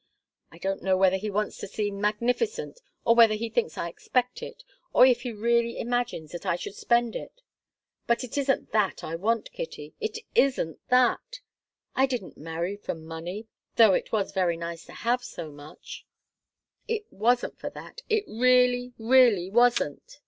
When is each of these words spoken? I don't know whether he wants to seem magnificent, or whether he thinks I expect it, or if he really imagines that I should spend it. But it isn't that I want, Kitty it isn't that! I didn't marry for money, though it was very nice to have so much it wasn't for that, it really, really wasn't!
I 0.51 0.57
don't 0.57 0.81
know 0.81 0.97
whether 0.97 1.17
he 1.17 1.29
wants 1.29 1.57
to 1.59 1.67
seem 1.67 2.01
magnificent, 2.01 2.81
or 3.05 3.13
whether 3.13 3.35
he 3.35 3.49
thinks 3.49 3.77
I 3.77 3.87
expect 3.87 4.41
it, 4.41 4.63
or 4.93 5.05
if 5.05 5.21
he 5.21 5.31
really 5.31 5.77
imagines 5.77 6.31
that 6.31 6.43
I 6.43 6.55
should 6.55 6.73
spend 6.73 7.15
it. 7.15 7.43
But 8.07 8.23
it 8.23 8.35
isn't 8.35 8.71
that 8.71 9.03
I 9.03 9.15
want, 9.15 9.51
Kitty 9.51 9.93
it 9.99 10.17
isn't 10.33 10.79
that! 10.89 11.41
I 11.95 12.07
didn't 12.07 12.35
marry 12.35 12.77
for 12.77 12.95
money, 12.95 13.45
though 13.75 13.93
it 13.93 14.11
was 14.11 14.31
very 14.31 14.57
nice 14.57 14.85
to 14.85 14.93
have 14.93 15.23
so 15.23 15.51
much 15.51 16.07
it 16.87 17.05
wasn't 17.11 17.59
for 17.59 17.69
that, 17.69 18.01
it 18.09 18.23
really, 18.27 18.95
really 18.97 19.51
wasn't! 19.51 20.17